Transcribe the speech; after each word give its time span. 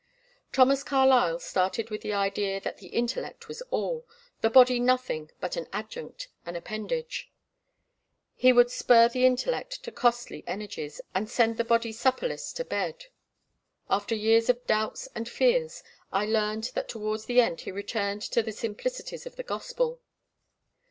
Thomas 0.51 0.83
Carlyle 0.83 1.37
started 1.39 1.91
with 1.91 2.01
the 2.01 2.11
idea 2.11 2.59
that 2.59 2.77
the 2.79 2.87
intellect 2.87 3.47
was 3.47 3.61
all, 3.69 4.07
the 4.41 4.49
body 4.49 4.79
nothing 4.79 5.29
but 5.39 5.55
an 5.55 5.67
adjunct, 5.71 6.27
an 6.43 6.55
appendage. 6.55 7.29
He 8.33 8.51
would 8.51 8.71
spur 8.71 9.09
the 9.09 9.27
intellect 9.27 9.83
to 9.83 9.91
costly 9.91 10.43
energies, 10.47 11.01
and 11.13 11.29
send 11.29 11.57
the 11.57 11.63
body 11.63 11.91
supperless 11.91 12.51
to 12.53 12.65
bed. 12.65 13.05
After 13.91 14.15
years 14.15 14.49
of 14.49 14.65
doubts 14.65 15.07
and 15.13 15.29
fears 15.29 15.83
I 16.11 16.25
learned 16.25 16.71
that 16.73 16.89
towards 16.89 17.25
the 17.25 17.39
end 17.39 17.61
he 17.61 17.71
returned 17.71 18.23
to 18.23 18.41
the 18.41 18.51
simplicities 18.51 19.27
of 19.27 19.35
the 19.35 19.43
Gospel. 19.43 20.01